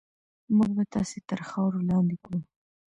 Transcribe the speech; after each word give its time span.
موږ 0.55 0.69
به 0.77 0.83
تاسې 0.93 1.17
تر 1.29 1.39
خاورو 1.49 1.85
لاندې 1.89 2.15
کړو. 2.23 2.39